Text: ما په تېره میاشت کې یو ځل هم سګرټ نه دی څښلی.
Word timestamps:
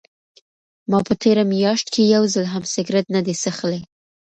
ما 0.89 0.99
په 1.07 1.13
تېره 1.21 1.43
میاشت 1.53 1.87
کې 1.93 2.01
یو 2.13 2.23
ځل 2.33 2.45
هم 2.53 2.63
سګرټ 2.73 3.05
نه 3.15 3.21
دی 3.25 3.35
څښلی. 3.41 3.81